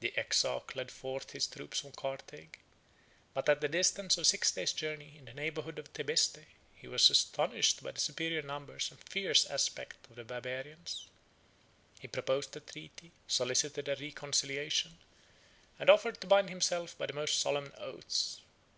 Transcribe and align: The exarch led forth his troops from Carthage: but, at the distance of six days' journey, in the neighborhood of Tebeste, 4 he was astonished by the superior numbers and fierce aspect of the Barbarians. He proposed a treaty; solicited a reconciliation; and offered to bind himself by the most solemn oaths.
The 0.00 0.16
exarch 0.16 0.74
led 0.74 0.90
forth 0.90 1.32
his 1.32 1.46
troops 1.46 1.80
from 1.80 1.92
Carthage: 1.92 2.54
but, 3.34 3.50
at 3.50 3.60
the 3.60 3.68
distance 3.68 4.16
of 4.16 4.26
six 4.26 4.50
days' 4.50 4.72
journey, 4.72 5.16
in 5.18 5.26
the 5.26 5.34
neighborhood 5.34 5.78
of 5.78 5.92
Tebeste, 5.92 6.36
4 6.36 6.46
he 6.74 6.88
was 6.88 7.10
astonished 7.10 7.82
by 7.82 7.90
the 7.92 8.00
superior 8.00 8.40
numbers 8.40 8.90
and 8.90 8.98
fierce 9.10 9.44
aspect 9.44 10.06
of 10.08 10.16
the 10.16 10.24
Barbarians. 10.24 11.04
He 12.00 12.08
proposed 12.08 12.56
a 12.56 12.60
treaty; 12.60 13.12
solicited 13.26 13.90
a 13.90 13.96
reconciliation; 13.96 14.96
and 15.78 15.90
offered 15.90 16.18
to 16.22 16.26
bind 16.26 16.48
himself 16.48 16.96
by 16.96 17.04
the 17.04 17.12
most 17.12 17.38
solemn 17.38 17.74
oaths. 17.76 18.40